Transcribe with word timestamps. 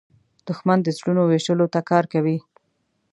دښمن 0.47 0.79
د 0.83 0.87
زړونو 0.97 1.21
ویشلو 1.25 1.65
ته 1.73 1.79
کار 1.89 2.03
کوي 2.13 2.37